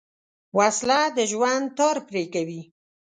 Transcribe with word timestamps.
وسله 0.57 0.99
د 1.17 1.19
ژوند 1.31 1.65
تار 1.77 1.95
پرې 2.07 2.23
کوي 2.33 2.61